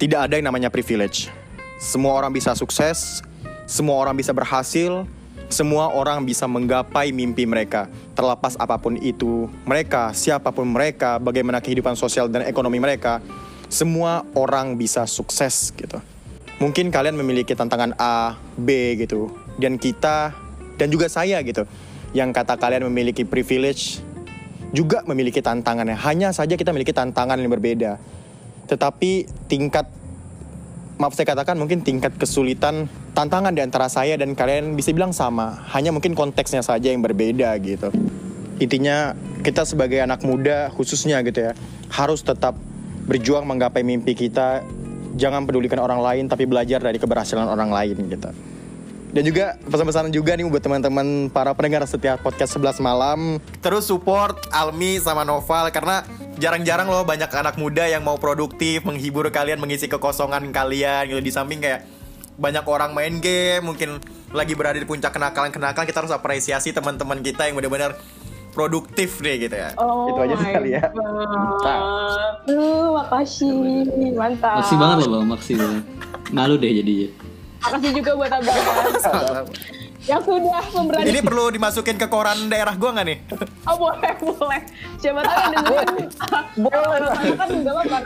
Tidak 0.02 0.20
ada 0.30 0.34
yang 0.34 0.50
namanya 0.50 0.74
privilege. 0.74 1.30
Semua 1.78 2.18
orang 2.18 2.34
bisa 2.34 2.58
sukses, 2.58 3.22
semua 3.70 3.98
orang 4.02 4.18
bisa 4.18 4.34
berhasil, 4.34 5.06
semua 5.52 5.92
orang 5.92 6.24
bisa 6.24 6.48
menggapai 6.48 7.12
mimpi 7.12 7.44
mereka. 7.44 7.92
Terlepas 8.16 8.56
apa 8.56 8.80
pun 8.80 8.96
itu 8.96 9.52
mereka, 9.68 10.16
siapa 10.16 10.50
pun 10.56 10.72
mereka, 10.72 11.20
bagaimana 11.20 11.60
kehidupan 11.60 12.00
sosial 12.00 12.32
dan 12.32 12.48
ekonomi 12.48 12.80
mereka, 12.80 13.20
semua 13.68 14.24
orang 14.34 14.80
bisa 14.80 15.04
sukses 15.06 15.76
gitu. 15.76 16.00
Mungkin 16.64 16.90
kalian 16.90 17.20
memiliki 17.20 17.52
tantangan 17.52 17.98
A, 18.00 18.40
B 18.56 18.96
gitu. 18.96 19.34
Dan 19.60 19.76
kita 19.76 20.32
dan 20.80 20.88
juga 20.88 21.12
saya 21.12 21.44
gitu. 21.44 21.68
Yang 22.16 22.30
kata 22.32 22.56
kalian 22.56 22.88
memiliki 22.88 23.28
privilege 23.28 24.00
juga 24.72 25.04
memiliki 25.04 25.44
tantangannya. 25.44 26.00
Hanya 26.00 26.32
saja 26.32 26.56
kita 26.56 26.72
memiliki 26.72 26.96
tantangan 26.96 27.36
yang 27.36 27.52
berbeda. 27.52 28.00
Tetapi 28.72 29.28
tingkat 29.52 29.90
maaf 31.02 31.18
saya 31.18 31.34
katakan 31.34 31.58
mungkin 31.58 31.82
tingkat 31.82 32.14
kesulitan 32.16 32.86
tantangan 33.12 33.52
di 33.52 33.62
antara 33.64 33.92
saya 33.92 34.16
dan 34.16 34.34
kalian 34.36 34.76
bisa 34.76 34.96
bilang 34.96 35.12
sama. 35.12 35.60
Hanya 35.72 35.92
mungkin 35.92 36.16
konteksnya 36.16 36.64
saja 36.64 36.92
yang 36.92 37.04
berbeda 37.04 37.56
gitu. 37.60 37.92
Intinya 38.62 39.18
kita 39.42 39.66
sebagai 39.66 40.00
anak 40.06 40.22
muda 40.22 40.70
khususnya 40.78 41.20
gitu 41.26 41.50
ya 41.50 41.52
harus 41.90 42.22
tetap 42.22 42.54
berjuang 43.10 43.44
menggapai 43.44 43.82
mimpi 43.84 44.14
kita. 44.16 44.64
Jangan 45.18 45.44
pedulikan 45.44 45.82
orang 45.84 46.00
lain 46.00 46.26
tapi 46.32 46.48
belajar 46.48 46.80
dari 46.80 46.96
keberhasilan 46.96 47.50
orang 47.50 47.68
lain 47.74 47.98
gitu. 48.08 48.32
Dan 49.12 49.28
juga 49.28 49.60
pesan-pesan 49.68 50.16
juga 50.16 50.40
nih 50.40 50.48
buat 50.48 50.64
teman-teman 50.64 51.28
para 51.36 51.52
pendengar 51.52 51.84
setiap 51.84 52.24
podcast 52.24 52.56
11 52.56 52.80
malam. 52.80 53.44
Terus 53.60 53.92
support 53.92 54.40
Almi 54.56 55.04
sama 55.04 55.28
Noval 55.28 55.68
karena 55.76 56.08
jarang-jarang 56.40 56.88
loh 56.88 57.04
banyak 57.04 57.28
anak 57.28 57.60
muda 57.60 57.92
yang 57.92 58.08
mau 58.08 58.16
produktif, 58.16 58.88
menghibur 58.88 59.28
kalian, 59.28 59.60
mengisi 59.60 59.92
kekosongan 59.92 60.56
kalian 60.56 61.12
gitu. 61.12 61.20
Di 61.20 61.32
samping 61.36 61.60
kayak 61.60 61.84
banyak 62.42 62.66
orang 62.66 62.92
main 62.98 63.22
game, 63.22 63.62
mungkin 63.62 64.02
lagi 64.34 64.58
berada 64.58 64.82
di 64.82 64.88
puncak 64.90 65.14
kenakalan-kenakalan, 65.14 65.86
kita 65.86 66.02
harus 66.02 66.10
apresiasi 66.10 66.74
teman-teman 66.74 67.22
kita 67.22 67.46
yang 67.46 67.62
benar-benar 67.62 67.94
produktif 68.52 69.22
deh 69.22 69.38
gitu 69.38 69.54
ya. 69.54 69.78
Oh 69.78 70.10
Itu 70.10 70.20
aja 70.26 70.36
sih 70.42 70.48
my 70.50 70.54
kali 70.58 70.70
ya. 70.74 70.82
God. 70.90 72.50
Uh, 72.50 72.88
makasih, 72.98 73.54
mantap. 74.18 74.58
Makasih 74.58 74.78
banget 74.82 74.98
loh 75.06 75.10
bang, 75.14 75.26
makasih 75.30 75.56
banget. 75.62 75.84
Malu 76.34 76.56
deh 76.58 76.72
jadinya. 76.74 77.08
Makasih 77.62 77.92
juga 77.94 78.12
buat 78.18 78.32
abang 78.34 78.58
yang 80.10 80.22
sudah 80.26 80.66
memberani. 80.74 81.14
Ini 81.14 81.22
perlu 81.22 81.54
dimasukin 81.54 81.94
ke 82.02 82.10
koran 82.10 82.50
daerah 82.50 82.74
gua 82.74 82.90
nggak 82.98 83.06
nih? 83.06 83.18
Oh 83.70 83.78
boleh, 83.78 84.12
boleh. 84.18 84.62
Siapa 84.98 85.22
tahu 85.22 85.38
yang 85.38 85.54
dengerin. 85.62 86.10
boleh. 86.58 87.10
Kan 87.38 87.48
juga 87.54 87.72
apa 87.86 87.98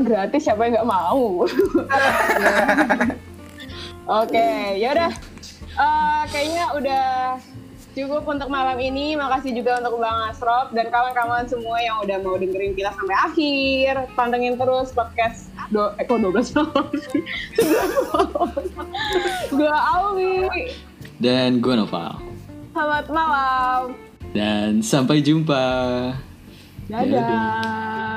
gratis 0.00 0.48
siapa 0.48 0.64
yang 0.64 0.80
nggak 0.80 0.88
mau? 0.88 1.44
Oke, 4.24 4.48
yaudah. 4.80 5.12
Eh, 5.72 6.22
kayaknya 6.32 6.64
udah 6.72 7.06
cukup 7.92 8.24
untuk 8.24 8.48
malam 8.48 8.76
ini. 8.80 9.14
Makasih 9.16 9.52
juga 9.52 9.80
untuk 9.84 10.00
Bang 10.00 10.32
Asrop 10.32 10.72
dan 10.72 10.88
kawan-kawan 10.88 11.44
semua 11.44 11.76
yang 11.80 12.00
udah 12.00 12.18
mau 12.24 12.40
dengerin 12.40 12.72
kita 12.72 12.90
sampai 12.96 13.16
akhir. 13.16 13.92
Pantengin 14.16 14.56
terus 14.56 14.92
podcast 14.92 15.52
do 15.72 15.88
eh 15.96 16.04
kok 16.04 16.20
12 16.20 16.52
malam 16.56 16.86
sih? 16.92 17.22
11 17.60 18.76
malam. 18.76 18.96
Gua 19.56 19.76
Alwi. 19.96 20.72
Dan 21.22 21.62
gue 21.62 21.74
Noval. 21.78 22.18
Selamat 22.72 23.06
malam. 23.08 23.80
Dan 24.32 24.80
sampai 24.84 25.20
jumpa. 25.22 25.64
Dadah. 26.88 28.11